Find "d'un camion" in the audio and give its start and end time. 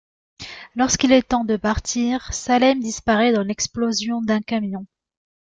4.23-4.87